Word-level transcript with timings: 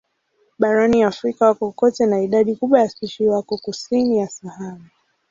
Barani 0.59 1.03
Afrika 1.03 1.45
wako 1.45 1.71
kote 1.71 2.05
na 2.05 2.21
idadi 2.21 2.55
kubwa 2.55 2.79
ya 2.79 2.89
spishi 2.89 3.27
wako 3.27 3.57
kusini 3.57 4.17
ya 4.17 4.27
Sahara. 4.29 4.81